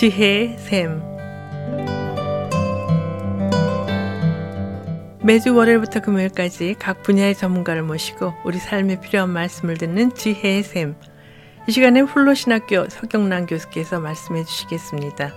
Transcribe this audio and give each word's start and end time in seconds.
지혜의 0.00 0.56
샘 0.56 1.02
매주 5.22 5.54
월요일부터 5.54 6.00
금요일까지 6.00 6.76
각 6.78 7.02
분야의 7.02 7.34
전문가를 7.34 7.82
모시고 7.82 8.32
우리 8.46 8.56
삶에 8.56 8.98
필요한 9.02 9.28
말씀을 9.28 9.74
듣는 9.76 10.08
지혜의 10.14 10.62
샘. 10.62 10.94
이 11.68 11.70
시간에 11.70 12.00
훌로신학교 12.00 12.86
서경란 12.88 13.44
교수께서 13.44 14.00
말씀해 14.00 14.44
주시겠습니다. 14.44 15.32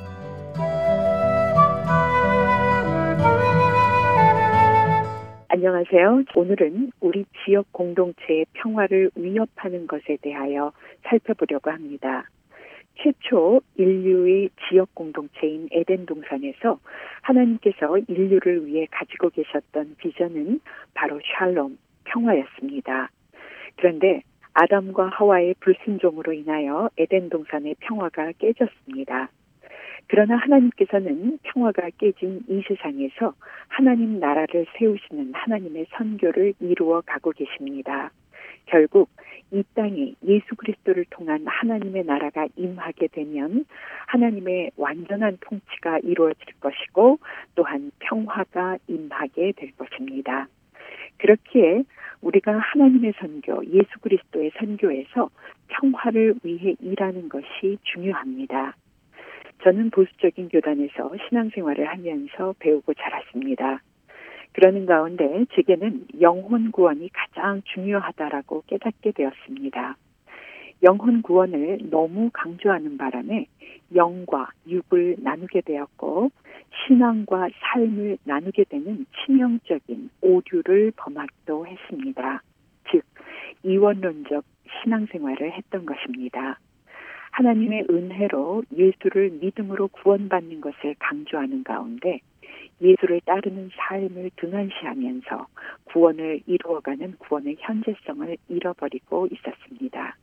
안녕하세요. 5.50 6.24
오늘은 6.36 6.92
우리 7.02 7.26
지역 7.44 7.70
공동체의 7.74 8.46
평화를 8.54 9.12
위협하는 9.16 9.88
것에 9.88 10.18
대하여 10.22 10.72
살펴보려고 11.04 11.70
합니다. 11.70 12.30
최초 13.04 13.62
인류의 13.76 14.50
지역 14.68 14.96
공동체인 14.96 15.68
에덴 15.72 16.06
동산에서 16.06 16.80
하나님께서 17.22 17.98
인류를 18.08 18.66
위해 18.66 18.88
가지고 18.90 19.30
계셨던 19.30 19.96
비전은 19.98 20.62
바로 20.94 21.20
샬롬, 21.24 21.78
평화였습니다. 22.06 23.10
그런데 23.76 24.22
아담과 24.54 25.10
하와의 25.14 25.56
불순종으로 25.60 26.32
인하여 26.32 26.90
에덴 26.98 27.30
동산의 27.30 27.76
평화가 27.80 28.32
깨졌습니다. 28.38 29.30
그러나 30.08 30.38
하나님께서는 30.38 31.40
평화가 31.44 31.90
깨진 31.98 32.42
이 32.48 32.62
세상에서 32.68 33.34
하나님 33.68 34.20
나라를 34.20 34.66
세우시는 34.78 35.34
하나님의 35.34 35.88
선교를 35.92 36.54
이루어 36.60 37.02
가고 37.02 37.32
계십니다. 37.32 38.12
결국 38.66 39.10
이 39.52 39.64
땅에 39.76 40.14
예수 40.24 40.56
그리스도를 40.56 41.06
통한 41.12 41.46
하나님의 41.46 42.06
나라가 42.06 42.48
임하게 42.56 43.08
되면 43.08 43.66
하나님의 44.08 44.72
완전한 44.78 45.38
통치가 45.42 46.00
이루어질 46.00 46.46
것이고 46.60 47.20
또한 47.54 47.92
평화가 48.00 48.78
임하게 48.88 49.54
될 49.56 49.72
것입니다. 49.78 50.48
그렇기에 51.18 51.84
우리가 52.22 52.58
하나님의 52.58 53.14
선교, 53.20 53.64
예수 53.68 54.00
그리스도의 54.02 54.52
선교에서 54.58 55.30
평화를 55.68 56.36
위해 56.44 56.76
일하는 56.80 57.30
것이 57.30 57.78
중요합니다. 57.84 58.76
저는 59.64 59.92
보수적인 59.92 60.50
교단에서 60.50 61.12
신앙생활을 61.30 61.88
하면서 61.88 62.54
배우고 62.60 62.94
자랐습니다. 62.96 63.82
그러는 64.54 64.86
가운데 64.86 65.46
제게는 65.56 66.08
영혼 66.22 66.72
구원이 66.72 67.10
가장 67.12 67.62
중요하다라고 67.74 68.64
깨닫게 68.68 69.12
되었습니다. 69.12 69.98
영혼 70.84 71.22
구원을 71.22 71.80
너무 71.90 72.30
강조하는 72.34 72.98
바람에 72.98 73.48
영과 73.96 74.50
육을 74.68 75.18
나누게 75.20 75.62
되었고 75.62 76.32
신앙과 76.86 77.50
삶을 77.60 78.18
나누게 78.26 78.66
되는 78.66 79.06
치명적인 79.26 80.10
오류를 80.22 80.92
범하기도 80.96 81.68
했습니다. 81.68 82.42
즉 82.92 83.04
이원론적 83.64 84.44
신앙생활을 84.84 85.52
했던 85.54 85.86
것입니다. 85.86 86.60
하나님의 87.32 87.88
은혜로 87.90 88.64
예수를 88.76 89.32
믿음으로 89.42 89.88
구원받는 89.88 90.62
것을 90.62 90.96
강조하는 91.00 91.64
가운데 91.64 92.20
예수를 92.84 93.22
따르는 93.22 93.72
삶을 93.76 94.32
등한시하면서 94.36 95.48
구원을 95.86 96.42
이루어가는 96.46 97.16
구원의 97.18 97.56
현재성을 97.60 98.38
잃어버리고 98.50 99.28
있었습니다. 99.32 100.18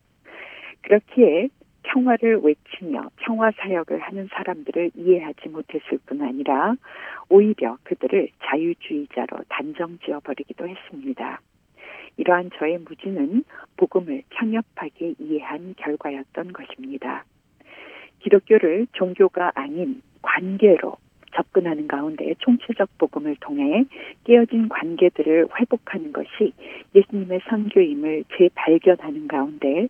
그렇기에 0.83 1.49
평화를 1.83 2.41
외치며 2.43 3.11
평화 3.17 3.51
사역을 3.53 4.01
하는 4.01 4.29
사람들을 4.31 4.93
이해하지 4.95 5.49
못했을 5.49 5.99
뿐 6.05 6.21
아니라 6.23 6.75
오히려 7.29 7.79
그들을 7.85 8.29
자유주의자로 8.45 9.45
단정 9.49 9.99
지어버리기도 10.05 10.69
했습니다. 10.69 11.41
이러한 12.17 12.51
저의 12.59 12.79
무지는 12.79 13.45
복음을 13.79 14.23
편협하게 14.29 15.15
이해한 15.19 15.75
결과였던 15.79 16.53
것입니다. 16.53 17.25
기독교를 18.19 18.87
종교가 18.93 19.53
아닌 19.55 20.03
관계로 20.21 20.97
접근하는 21.35 21.89
가운데 21.89 22.35
총체적 22.39 22.99
복음을 22.99 23.37
통해 23.41 23.85
깨어진 24.25 24.69
관계들을 24.69 25.49
회복하는 25.59 26.13
것이 26.13 26.53
예수님의 26.95 27.41
선교임을 27.49 28.25
재발견하는 28.37 29.29
가운데 29.29 29.89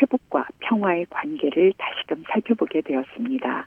회복과 0.00 0.48
평화의 0.60 1.06
관계를 1.10 1.72
다시금 1.76 2.24
살펴보게 2.28 2.82
되었습니다. 2.82 3.66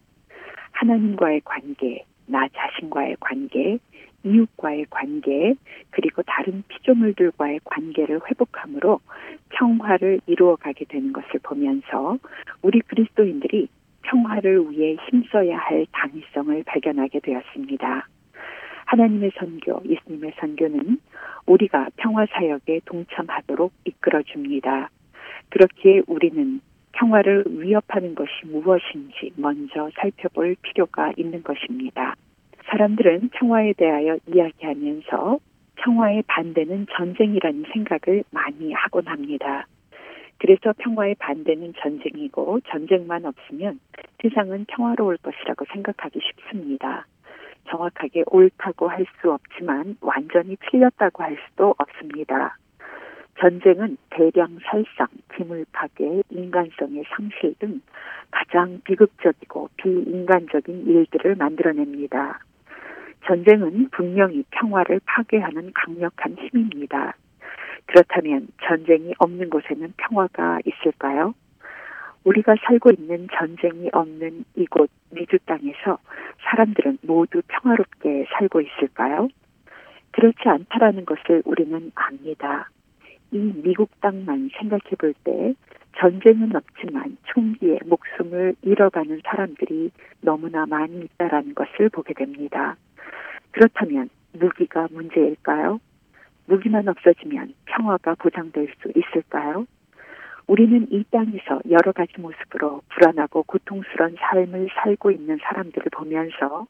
하나님과의 0.72 1.42
관계, 1.46 2.04
나 2.28 2.48
자신과의 2.50 3.18
관계, 3.20 3.80
이웃과의 4.24 4.88
관계, 4.90 5.54
그리고 5.92 6.24
다른 6.24 6.64
피조물들과의 6.68 7.60
관계를 7.64 8.22
회복함으로 8.28 9.00
평화를 9.50 10.20
이루어가게 10.26 10.86
되는 10.86 11.14
것을 11.14 11.40
보면서 11.44 12.18
우리 12.62 12.82
그리스도인들이 12.82 13.68
평화를 14.06 14.72
위해 14.72 14.96
힘써야 15.10 15.58
할 15.58 15.86
당위성을 15.92 16.64
발견하게 16.64 17.20
되었습니다. 17.20 18.08
하나님의 18.86 19.32
선교, 19.38 19.82
예수님의 19.84 20.34
선교는 20.40 21.00
우리가 21.48 21.90
평화 21.98 22.26
사역에 22.28 22.82
동참하도록 22.86 23.72
이끌어 23.86 24.22
줍니다. 24.24 24.90
그렇기에 25.50 26.04
우리는 26.08 26.62
평화를 26.94 27.46
위협하는 27.48 28.16
것이 28.16 28.32
무엇인지 28.46 29.34
먼저 29.36 29.90
살펴볼 29.96 30.56
필요가 30.62 31.12
있는 31.18 31.44
것입니다. 31.44 32.16
사람들은 32.66 33.30
평화에 33.34 33.74
대하여 33.74 34.18
이야기하면서 34.28 35.40
평화의 35.76 36.24
반대는 36.28 36.88
전쟁이라는 36.96 37.66
생각을 37.74 38.24
많이 38.32 38.72
하곤 38.74 39.08
합니다. 39.08 39.68
그래서 40.46 40.76
평화의 40.78 41.16
반대는 41.16 41.74
전쟁이고 41.82 42.60
전쟁만 42.68 43.26
없으면 43.26 43.80
세상은 44.22 44.66
평화로울 44.68 45.18
것이라고 45.18 45.66
생각하기 45.74 46.20
쉽습니다. 46.22 47.08
정확하게 47.68 48.26
옳다고 48.28 48.88
할 48.88 49.08
수 49.20 49.32
없지만 49.32 49.98
완전히 50.02 50.56
틀렸다고 50.58 51.24
할 51.24 51.36
수도 51.50 51.74
없습니다. 51.80 52.58
전쟁은 53.40 53.98
대량 54.12 54.60
살상, 54.66 55.08
기물 55.36 55.66
파괴, 55.72 56.22
인간성의 56.30 57.06
상실 57.08 57.56
등 57.58 57.82
가장 58.30 58.80
비극적이고 58.84 59.70
비인간적인 59.78 60.86
일들을 60.86 61.38
만들어냅니다. 61.38 62.40
전쟁은 63.26 63.90
분명히 63.90 64.44
평화를 64.52 65.02
파괴하는 65.06 65.72
강력한 65.74 66.36
힘입니다. 66.36 67.16
그렇다면 67.86 68.48
전쟁이 68.64 69.14
없는 69.20 69.50
곳에는 69.50 69.94
평화가 69.98 70.60
있을까요? 70.66 71.34
우리가 72.24 72.56
살고 72.66 72.92
있는 72.92 73.28
전쟁이 73.38 73.90
없는 73.94 74.46
이곳 74.56 74.90
미주 75.12 75.38
땅에서 75.46 76.00
사람들은 76.44 77.00
모두 77.04 77.42
평화롭게 77.48 78.26
살고 78.34 78.62
있을까요? 78.62 79.30
그렇지 80.12 80.40
않다라는 80.46 81.06
것을 81.06 81.44
우리는 81.46 81.92
압니다. 81.94 82.70
이 83.32 83.38
미국 83.64 83.90
땅만 84.02 84.50
생각해 84.58 84.96
볼 84.98 85.14
때 85.24 85.54
전쟁은 85.98 86.56
없지만 86.56 87.18
총기에 87.26 87.80
목숨을 87.86 88.56
잃어가는 88.62 89.22
사람들이 89.24 89.92
너무나 90.22 90.66
많이 90.66 91.02
있다라는 91.06 91.56
것을 91.56 91.90
보게 91.90 92.14
됩니다. 92.14 92.76
그렇다면 93.52 94.10
무기가 94.34 94.88
문제일까요? 94.92 95.80
무기만 96.48 96.88
없어지면 96.88 97.54
평화가 97.66 98.16
보장될 98.16 98.74
수 98.82 98.92
있을까요? 98.96 99.66
우리는 100.48 100.88
이 100.92 101.04
땅에서 101.10 101.60
여러 101.70 101.92
가지 101.92 102.14
모습으로 102.20 102.82
불안하고 102.90 103.44
고통스러운 103.44 104.16
삶을 104.20 104.70
살고 104.76 105.12
있는 105.12 105.40
사람들을 105.42 105.90
보면서 105.92 106.68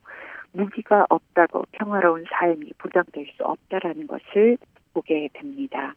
무기가 0.53 1.05
없다고 1.09 1.65
평화로운 1.73 2.23
삶이 2.29 2.71
보장될 2.77 3.27
수 3.35 3.43
없다라는 3.43 4.07
것을 4.07 4.57
보게 4.93 5.27
됩니다. 5.33 5.93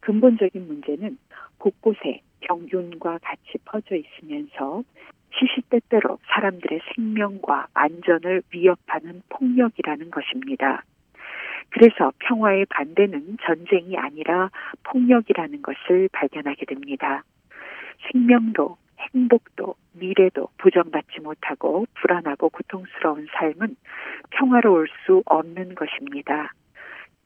근본적인 0.00 0.66
문제는 0.66 1.16
곳곳에 1.56 2.20
병균과 2.40 3.18
같이 3.22 3.56
퍼져 3.64 3.94
있으면서 3.96 4.82
시시때때로 5.34 6.18
사람들의 6.26 6.80
생명과 6.94 7.68
안전을 7.72 8.42
위협하는 8.52 9.22
폭력이라는 9.30 10.10
것입니다. 10.10 10.82
그래서 11.70 12.12
평화의 12.18 12.66
반대는 12.66 13.38
전쟁이 13.46 13.96
아니라 13.96 14.50
폭력이라는 14.84 15.62
것을 15.62 16.08
발견하게 16.12 16.66
됩니다. 16.66 17.24
생명도 18.10 18.76
행복도 19.14 19.74
미래도 19.92 20.48
보장받지 20.58 21.20
못하고 21.20 21.86
불안하고 21.94 22.48
고통스러운 22.50 23.26
삶은 23.32 23.76
평화로울 24.30 24.88
수 25.04 25.22
없는 25.26 25.74
것입니다. 25.74 26.52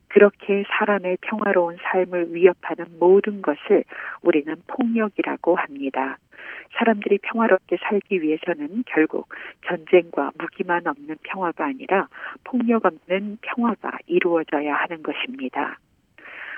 그렇게 0.09 0.65
사람의 0.69 1.19
평화로운 1.21 1.77
삶을 1.83 2.35
위협하는 2.35 2.87
모든 2.99 3.43
것을 3.43 3.85
우리는 4.23 4.55
폭력이라고 4.67 5.57
합니다. 5.57 6.17
사람들이 6.75 7.19
평화롭게 7.19 7.77
살기 7.81 8.23
위해서는 8.23 8.85
결국 8.87 9.29
전쟁과 9.67 10.33
무기만 10.39 10.87
없는 10.87 11.17
평화가 11.23 11.67
아니라 11.67 12.09
폭력 12.45 12.85
없는 12.85 13.39
평화가 13.43 13.99
이루어져야 14.07 14.75
하는 14.75 15.03
것입니다. 15.03 15.79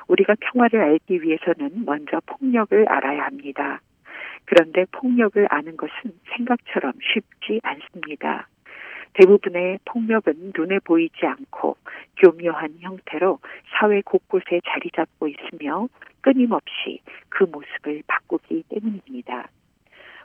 우리가 0.09 0.35
평화를 0.41 0.81
알기 0.81 1.23
위해서는 1.23 1.85
먼저 1.85 2.21
폭력을 2.27 2.89
알아야 2.89 3.25
합니다. 3.25 3.81
그런데 4.47 4.87
폭력을 4.91 5.47
아는 5.51 5.77
것은 5.77 6.19
생각처럼 6.37 6.93
쉽지 7.03 7.61
않습니다. 7.63 8.49
대부분의 9.15 9.79
폭력은 9.85 10.53
눈에 10.57 10.79
보이지 10.81 11.27
않고 11.27 11.77
교묘한 12.17 12.77
형태로 12.81 13.39
사회 13.73 14.01
곳곳에 14.03 14.61
자리 14.67 14.91
잡고 14.95 15.29
있으며 15.29 15.89
끊임없이 16.21 17.01
그 17.29 17.45
모습을 17.45 18.03
바꾸기 18.07 18.65
때문입니다. 18.69 19.49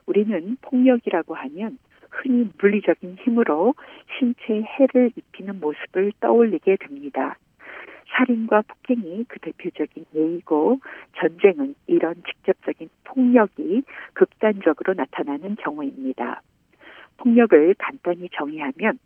우리는 0.05 0.57
폭력이라고 0.61 1.35
하면 1.35 1.77
흔히 2.09 2.49
물리적인 2.59 3.17
힘으로 3.21 3.73
신체에 4.17 4.61
해를 4.61 5.11
입히는 5.15 5.59
모습을 5.59 6.11
떠올리게 6.19 6.77
됩니다. 6.77 7.37
살인과 8.15 8.63
폭행이 8.67 9.25
그 9.27 9.39
대표적인 9.39 10.05
예이고 10.15 10.79
전쟁은 11.17 11.75
이런 11.87 12.15
직접적인 12.15 12.89
폭력이 13.05 13.83
극단적으로 14.13 14.93
나타나는 14.93 15.55
경우입니다. 15.55 16.41
폭력을 17.17 17.75
간단히 17.79 18.29
정의하면 18.33 18.99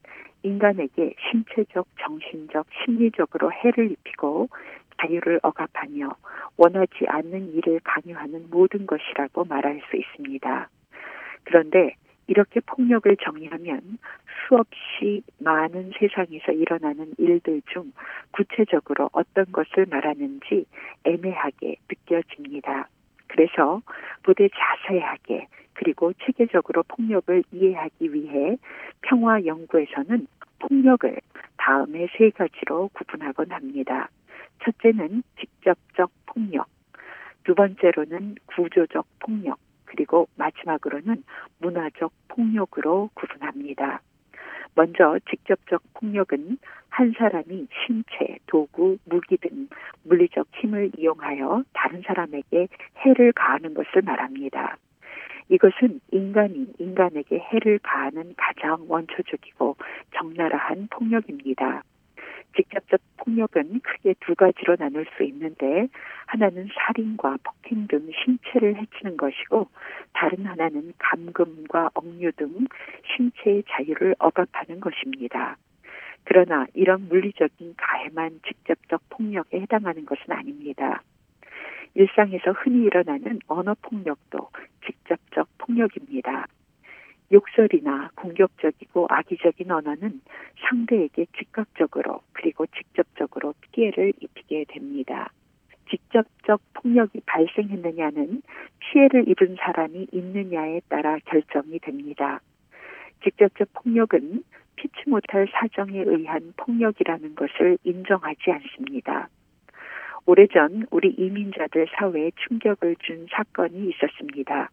인간에게 0.43 1.15
신체적, 1.31 1.87
정신적, 1.99 2.67
심리적으로 2.83 3.51
해를 3.51 3.91
입히고 3.91 4.49
자유를 4.99 5.39
억압하며 5.43 6.09
원하지 6.57 7.05
않는 7.07 7.53
일을 7.53 7.79
강요하는 7.83 8.47
모든 8.49 8.87
것이라고 8.87 9.45
말할 9.45 9.81
수 9.89 9.97
있습니다. 9.97 10.69
그런데 11.47 11.95
이렇게 12.27 12.59
폭력을 12.59 13.15
정의하면 13.23 13.97
수없이 14.47 15.23
많은 15.39 15.91
세상에서 15.97 16.51
일어나는 16.51 17.13
일들 17.17 17.61
중 17.71 17.93
구체적으로 18.31 19.09
어떤 19.13 19.45
것을 19.51 19.85
말하는지 19.89 20.65
애매하게 21.05 21.77
느껴집니다. 21.89 22.89
그래서 23.27 23.81
보다 24.23 24.43
자세하게 24.53 25.47
그리고 25.73 26.11
체계적으로 26.25 26.83
폭력을 26.83 27.43
이해하기 27.53 28.13
위해 28.13 28.57
평화 29.01 29.45
연구에서는 29.45 30.27
폭력을 30.59 31.17
다음에 31.55 32.07
세 32.17 32.29
가지로 32.31 32.89
구분하곤 32.93 33.51
합니다. 33.51 34.09
첫째는 34.63 35.23
직접적 35.39 36.11
폭력, 36.25 36.67
두 37.45 37.55
번째로는 37.55 38.35
구조적 38.47 39.05
폭력, 39.19 39.59
그리고 39.87 40.27
마지막으로는 40.35 41.23
문화적 41.59 42.11
폭력으로 42.27 43.09
구분합니다. 43.15 44.01
먼저 44.75 45.17
직접적 45.29 45.81
폭력은 45.95 46.59
한 46.89 47.13
사람이 47.17 47.67
신체, 47.85 48.37
도구, 48.45 48.97
무기 49.05 49.37
등 49.37 49.67
물리적 50.03 50.47
힘을 50.53 50.91
이용하여 50.97 51.63
다른 51.73 52.03
사람에게 52.05 52.67
해를 52.99 53.31
가하는 53.33 53.73
것을 53.73 54.03
말합니다. 54.03 54.77
이것은 55.49 55.99
인간이 56.11 56.67
인간에게 56.77 57.39
해를 57.39 57.79
가하는 57.79 58.35
가장 58.37 58.85
원초적이고 58.87 59.77
적나라한 60.15 60.87
폭력입니다. 60.91 61.83
폭력은 63.37 63.81
크게 63.81 64.15
두 64.19 64.35
가지로 64.35 64.75
나눌 64.77 65.05
수 65.15 65.23
있는데 65.23 65.87
하나는 66.25 66.67
살인과 66.73 67.37
폭행 67.43 67.87
등 67.87 68.09
신체를 68.23 68.75
해치는 68.75 69.17
것이고 69.17 69.69
다른 70.13 70.45
하나는 70.45 70.93
감금과 70.97 71.91
억류 71.93 72.31
등 72.33 72.67
신체의 73.15 73.63
자유를 73.69 74.15
억압하는 74.17 74.79
것입니다. 74.79 75.57
그러나 76.23 76.65
이런 76.73 77.07
물리적인 77.07 77.75
가해만 77.77 78.41
직접적 78.45 79.01
폭력에 79.09 79.61
해당하는 79.61 80.05
것은 80.05 80.31
아닙니다. 80.31 81.03
일상에서 81.93 82.51
흔히 82.51 82.85
일어나는 82.85 83.39
언어 83.47 83.75
폭력도 83.81 84.49
직접적 84.85 85.47
폭력입니다. 85.59 86.47
욕설이나 87.31 88.11
공격적이고 88.15 89.07
악의적인 89.09 89.69
언어는 89.69 90.21
상대에게 90.69 91.25
즉각적으로 91.37 92.21
그리고 92.33 92.65
직접적으로 92.67 93.53
피해를 93.71 94.13
입히게 94.19 94.65
됩니다. 94.69 95.31
직접적 95.89 96.61
폭력이 96.73 97.21
발생했느냐는 97.25 98.41
피해를 98.79 99.27
입은 99.29 99.55
사람이 99.59 100.07
있느냐에 100.11 100.81
따라 100.89 101.17
결정이 101.25 101.79
됩니다. 101.79 102.41
직접적 103.23 103.69
폭력은 103.73 104.43
피치 104.75 105.09
못할 105.09 105.47
사정에 105.51 106.03
의한 106.05 106.53
폭력이라는 106.55 107.35
것을 107.35 107.77
인정하지 107.83 108.51
않습니다. 108.51 109.27
오래전 110.25 110.85
우리 110.91 111.09
이민자들 111.17 111.87
사회에 111.97 112.31
충격을 112.47 112.97
준 112.99 113.27
사건이 113.31 113.89
있었습니다. 113.89 114.69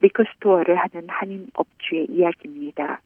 liquor 0.00 0.30
store를 0.30 0.76
하는 0.76 1.08
한인 1.08 1.48
업주의 1.54 2.06
이야기입니다. 2.10 3.00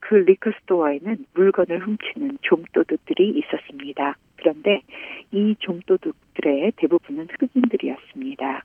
그 0.00 0.14
liquor 0.14 0.56
store에는 0.56 1.26
물건을 1.34 1.86
훔치는 1.86 2.38
좀도둑들이 2.42 3.30
있었습니다. 3.38 4.16
그런데 4.36 4.82
이 5.30 5.54
좀도둑들의 5.58 6.72
대부분은 6.76 7.28
흑인들이었습니다. 7.38 8.64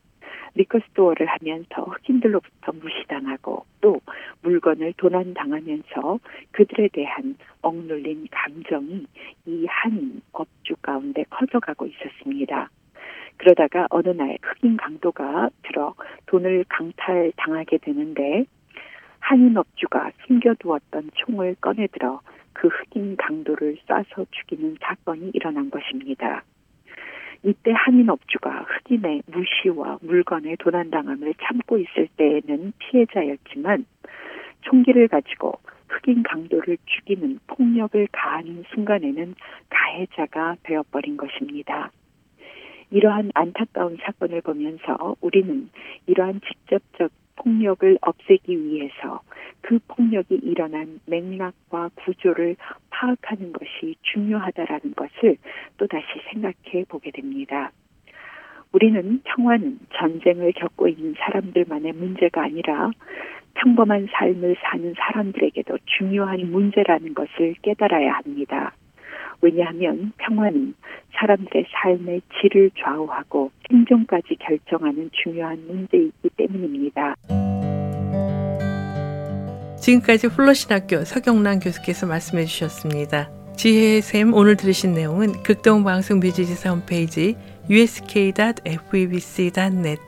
liquor 0.55 0.84
store를 0.84 1.27
하면서 1.27 1.83
흑인들로부터 1.83 2.71
무시당하고 2.71 3.65
또 3.81 3.99
물건을 4.41 4.93
도난당하면서 4.97 6.19
그들에 6.51 6.87
대한 6.93 7.35
억눌린 7.61 8.27
감정이 8.31 9.05
이 9.45 9.65
한인 9.67 10.21
업주 10.31 10.75
가운데 10.81 11.25
커져가고 11.29 11.85
있었습니다. 11.87 12.14
그러다가 13.45 13.85
어느 13.91 14.09
날 14.09 14.39
흑인 14.41 14.75
강도가 14.75 15.51
들어 15.61 15.93
돈을 16.25 16.65
강탈당하게 16.67 17.77
되는데 17.77 18.45
한인 19.19 19.55
업주가 19.55 20.09
숨겨두었던 20.25 21.11
총을 21.13 21.55
꺼내들어 21.61 22.21
그 22.53 22.69
흑인 22.69 23.17
강도를 23.17 23.77
쏴서 23.87 24.25
죽이는 24.31 24.77
사건이 24.81 25.29
일어난 25.35 25.69
것입니다. 25.69 26.43
이때 27.43 27.71
한인 27.75 28.09
업주가 28.09 28.65
흑인의 28.67 29.21
무시와 29.27 29.99
물건의 30.01 30.57
도난당함을 30.57 31.35
참고 31.43 31.77
있을 31.77 32.07
때에는 32.17 32.73
피해자였지만 32.79 33.85
총기를 34.61 35.07
가지고 35.07 35.59
흑인 35.87 36.23
강도를 36.23 36.77
죽이는 36.87 37.41
폭력을 37.45 38.07
가하는 38.11 38.63
순간에는 38.73 39.35
가해자가 39.69 40.55
되어버린 40.63 41.15
것입니다. 41.15 41.91
이러한 42.91 43.31
안타까운 43.33 43.97
사건을 44.01 44.41
보면서 44.41 45.15
우리는 45.21 45.69
이러한 46.07 46.41
직접적 46.41 47.11
폭력을 47.35 47.97
없애기 48.01 48.63
위해서 48.63 49.21
그 49.61 49.79
폭력이 49.87 50.35
일어난 50.43 50.99
맥락과 51.05 51.89
구조를 51.95 52.55
파악하는 52.89 53.51
것이 53.51 53.95
중요하다라는 54.01 54.93
것을 54.95 55.37
또다시 55.77 56.05
생각해 56.31 56.85
보게 56.87 57.11
됩니다. 57.11 57.71
우리는 58.71 59.21
평화는 59.23 59.79
전쟁을 59.93 60.51
겪고 60.53 60.87
있는 60.87 61.15
사람들만의 61.17 61.93
문제가 61.93 62.43
아니라 62.43 62.91
평범한 63.53 64.07
삶을 64.11 64.57
사는 64.61 64.93
사람들에게도 64.97 65.77
중요한 65.85 66.51
문제라는 66.51 67.13
것을 67.13 67.55
깨달아야 67.61 68.13
합니다. 68.13 68.73
왜냐하면 69.45 70.11
평화는 70.17 70.73
사람들의 71.13 71.67
삶의 71.71 72.21
질을 72.41 72.71
좌우하고 72.83 73.51
생존까지 73.69 74.35
결정하는 74.39 75.11
중요한 75.13 75.63
문제이기 75.67 76.29
때문입니다. 76.35 77.13
지금까지 79.79 80.25
훌러신학교 80.27 81.05
서경란 81.05 81.59
교수께서 81.59 82.07
말씀해 82.07 82.45
주셨습니다. 82.45 83.29
지혜의 83.55 84.01
샘 84.01 84.33
오늘 84.33 84.57
들으신 84.57 84.95
내용은 84.95 85.43
극동방송 85.43 86.21
뮤지지사 86.21 86.71
홈페이지 86.71 87.35
usk.febc.net 87.69 90.01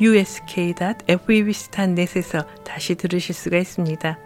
usk.febc.net에서 0.00 2.46
다시 2.64 2.94
들으실 2.94 3.34
수가 3.34 3.58
있습니다. 3.58 4.25